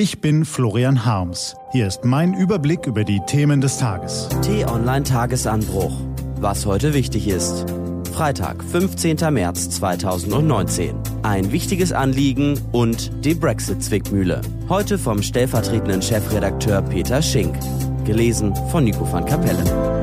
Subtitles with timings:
[0.00, 1.56] Ich bin Florian Harms.
[1.72, 4.28] Hier ist mein Überblick über die Themen des Tages.
[4.42, 5.90] T-Online Tagesanbruch.
[6.36, 7.66] Was heute wichtig ist.
[8.12, 9.16] Freitag, 15.
[9.34, 10.94] März 2019.
[11.24, 14.40] Ein wichtiges Anliegen und die Brexit-Zwickmühle.
[14.68, 17.58] Heute vom stellvertretenden Chefredakteur Peter Schink.
[18.04, 19.97] Gelesen von Nico van Kapelle.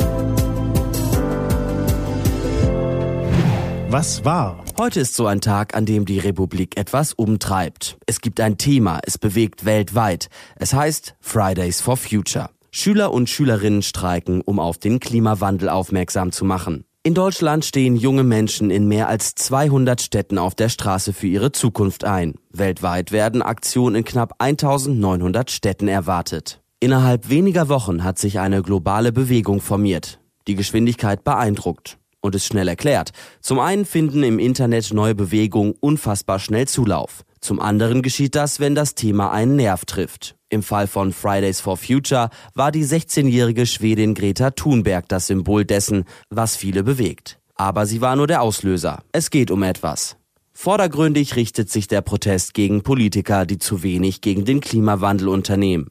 [3.97, 4.61] Was war?
[4.77, 7.97] Heute ist so ein Tag, an dem die Republik etwas umtreibt.
[8.05, 10.27] Es gibt ein Thema, es bewegt weltweit.
[10.57, 12.49] Es heißt Fridays for Future.
[12.71, 16.83] Schüler und Schülerinnen streiken, um auf den Klimawandel aufmerksam zu machen.
[17.03, 21.53] In Deutschland stehen junge Menschen in mehr als 200 Städten auf der Straße für ihre
[21.53, 22.35] Zukunft ein.
[22.51, 26.61] Weltweit werden Aktionen in knapp 1900 Städten erwartet.
[26.81, 30.19] Innerhalb weniger Wochen hat sich eine globale Bewegung formiert.
[30.49, 33.11] Die Geschwindigkeit beeindruckt und ist schnell erklärt.
[33.39, 37.23] Zum einen finden im Internet neue Bewegungen unfassbar schnell Zulauf.
[37.39, 40.35] Zum anderen geschieht das, wenn das Thema einen Nerv trifft.
[40.49, 46.05] Im Fall von Fridays for Future war die 16-jährige Schwedin Greta Thunberg das Symbol dessen,
[46.29, 47.39] was viele bewegt.
[47.55, 49.03] Aber sie war nur der Auslöser.
[49.11, 50.17] Es geht um etwas.
[50.53, 55.89] Vordergründig richtet sich der Protest gegen Politiker, die zu wenig gegen den Klimawandel unternehmen.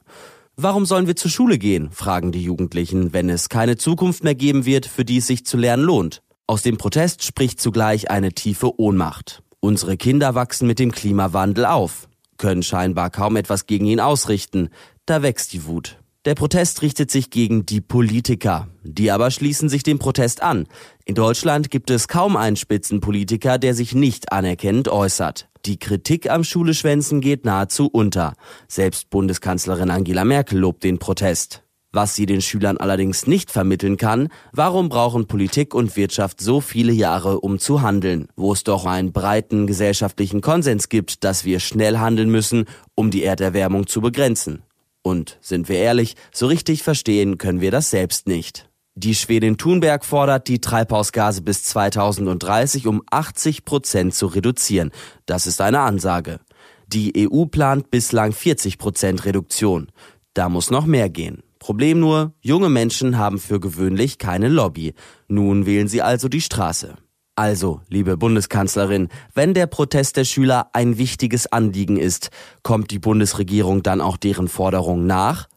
[0.57, 1.91] Warum sollen wir zur Schule gehen?
[1.91, 5.57] fragen die Jugendlichen, wenn es keine Zukunft mehr geben wird, für die es sich zu
[5.57, 6.21] lernen lohnt.
[6.47, 9.41] Aus dem Protest spricht zugleich eine tiefe Ohnmacht.
[9.61, 12.07] Unsere Kinder wachsen mit dem Klimawandel auf,
[12.37, 14.69] können scheinbar kaum etwas gegen ihn ausrichten.
[15.07, 15.97] Da wächst die Wut.
[16.25, 18.67] Der Protest richtet sich gegen die Politiker.
[18.83, 20.67] Die aber schließen sich dem Protest an.
[21.03, 25.49] In Deutschland gibt es kaum einen Spitzenpolitiker, der sich nicht anerkennend äußert.
[25.65, 28.33] Die Kritik am Schuleschwänzen geht nahezu unter.
[28.67, 31.64] Selbst Bundeskanzlerin Angela Merkel lobt den Protest.
[31.95, 36.91] Was sie den Schülern allerdings nicht vermitteln kann, warum brauchen Politik und Wirtschaft so viele
[36.91, 41.97] Jahre, um zu handeln, wo es doch einen breiten gesellschaftlichen Konsens gibt, dass wir schnell
[41.97, 44.63] handeln müssen, um die Erderwärmung zu begrenzen.
[45.03, 48.69] Und, sind wir ehrlich, so richtig verstehen können wir das selbst nicht.
[48.95, 54.91] Die Schwedin Thunberg fordert, die Treibhausgase bis 2030 um 80 Prozent zu reduzieren.
[55.25, 56.41] Das ist eine Ansage.
[56.87, 59.87] Die EU plant bislang 40 Prozent Reduktion.
[60.33, 61.44] Da muss noch mehr gehen.
[61.65, 64.93] Problem nur, junge Menschen haben für gewöhnlich keine Lobby.
[65.27, 66.93] Nun wählen sie also die Straße.
[67.35, 72.29] Also, liebe Bundeskanzlerin, wenn der Protest der Schüler ein wichtiges Anliegen ist,
[72.61, 75.47] kommt die Bundesregierung dann auch deren Forderungen nach?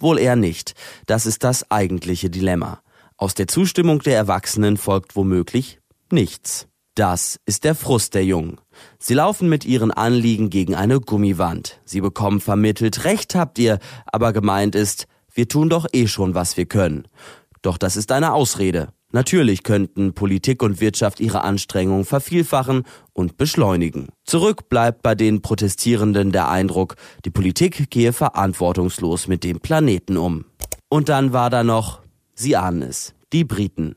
[0.00, 0.74] Wohl eher nicht.
[1.06, 2.80] Das ist das eigentliche Dilemma.
[3.16, 5.78] Aus der Zustimmung der Erwachsenen folgt womöglich
[6.10, 6.66] nichts.
[6.96, 8.58] Das ist der Frust der Jungen.
[8.98, 11.80] Sie laufen mit ihren Anliegen gegen eine Gummiwand.
[11.84, 16.56] Sie bekommen vermittelt, Recht habt ihr, aber gemeint ist, wir tun doch eh schon, was
[16.56, 17.08] wir können.
[17.62, 18.88] Doch das ist eine Ausrede.
[19.12, 24.08] Natürlich könnten Politik und Wirtschaft ihre Anstrengungen vervielfachen und beschleunigen.
[24.24, 30.46] Zurück bleibt bei den Protestierenden der Eindruck, die Politik gehe verantwortungslos mit dem Planeten um.
[30.88, 32.00] Und dann war da noch,
[32.34, 33.96] Sie ahnen es, die Briten.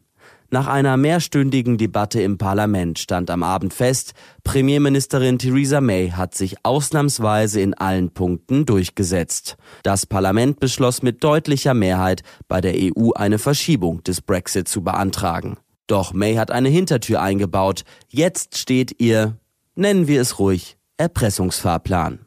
[0.55, 4.13] Nach einer mehrstündigen Debatte im Parlament stand am Abend fest,
[4.45, 9.57] Premierministerin Theresa May hat sich ausnahmsweise in allen Punkten durchgesetzt.
[9.83, 15.57] Das Parlament beschloss mit deutlicher Mehrheit, bei der EU eine Verschiebung des Brexit zu beantragen.
[15.87, 17.83] Doch May hat eine Hintertür eingebaut.
[18.07, 19.35] Jetzt steht ihr,
[19.75, 22.19] nennen wir es ruhig, Erpressungsfahrplan.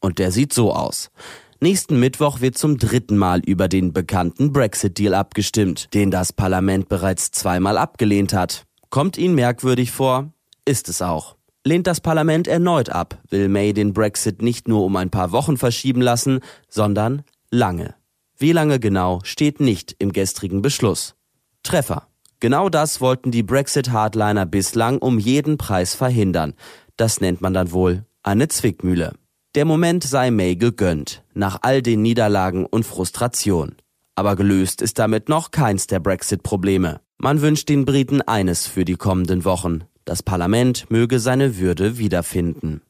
[0.00, 1.10] Und der sieht so aus.
[1.64, 7.30] Nächsten Mittwoch wird zum dritten Mal über den bekannten Brexit-Deal abgestimmt, den das Parlament bereits
[7.30, 8.64] zweimal abgelehnt hat.
[8.90, 10.30] Kommt Ihnen merkwürdig vor?
[10.66, 11.36] Ist es auch.
[11.64, 15.56] Lehnt das Parlament erneut ab, will May den Brexit nicht nur um ein paar Wochen
[15.56, 17.94] verschieben lassen, sondern lange.
[18.36, 21.14] Wie lange genau steht nicht im gestrigen Beschluss.
[21.62, 22.08] Treffer.
[22.40, 26.52] Genau das wollten die Brexit-Hardliner bislang um jeden Preis verhindern.
[26.98, 29.14] Das nennt man dann wohl eine Zwickmühle.
[29.54, 33.76] Der Moment sei May gegönnt, nach all den Niederlagen und Frustration.
[34.16, 37.00] Aber gelöst ist damit noch keins der Brexit-Probleme.
[37.18, 39.84] Man wünscht den Briten eines für die kommenden Wochen.
[40.04, 42.82] Das Parlament möge seine Würde wiederfinden.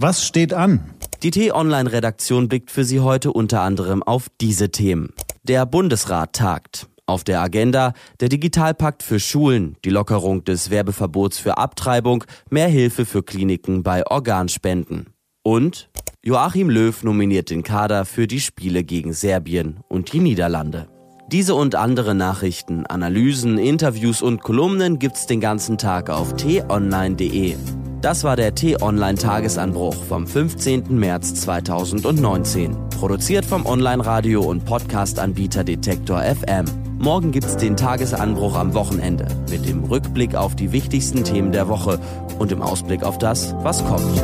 [0.00, 0.90] Was steht an?
[1.22, 5.12] Die T-Online-Redaktion blickt für Sie heute unter anderem auf diese Themen.
[5.44, 6.88] Der Bundesrat tagt.
[7.06, 13.06] Auf der Agenda der Digitalpakt für Schulen, die Lockerung des Werbeverbots für Abtreibung, mehr Hilfe
[13.06, 15.15] für Kliniken bei Organspenden.
[15.46, 15.90] Und
[16.24, 20.88] Joachim Löw nominiert den Kader für die Spiele gegen Serbien und die Niederlande.
[21.30, 27.54] Diese und andere Nachrichten, Analysen, Interviews und Kolumnen gibt's den ganzen Tag auf t-online.de.
[28.00, 30.98] Das war der T-Online Tagesanbruch vom 15.
[30.98, 32.76] März 2019.
[32.98, 36.64] Produziert vom Online-Radio und Podcast-Anbieter Detektor FM.
[36.98, 42.00] Morgen gibt's den Tagesanbruch am Wochenende mit dem Rückblick auf die wichtigsten Themen der Woche
[42.40, 44.20] und im Ausblick auf das, was kommt.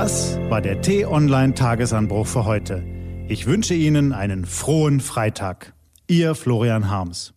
[0.00, 2.84] Das war der T-Online-Tagesanbruch für heute.
[3.26, 5.74] Ich wünsche Ihnen einen frohen Freitag.
[6.06, 7.34] Ihr Florian Harms.